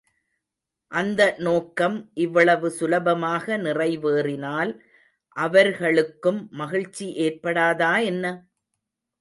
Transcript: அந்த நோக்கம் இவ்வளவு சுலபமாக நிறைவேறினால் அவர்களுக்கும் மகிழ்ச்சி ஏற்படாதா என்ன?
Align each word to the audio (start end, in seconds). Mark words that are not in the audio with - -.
அந்த 0.91 1.21
நோக்கம் 1.39 1.97
இவ்வளவு 2.15 2.69
சுலபமாக 2.71 3.57
நிறைவேறினால் 3.57 4.71
அவர்களுக்கும் 5.35 6.41
மகிழ்ச்சி 6.53 7.07
ஏற்படாதா 7.25 7.93
என்ன? 8.05 8.25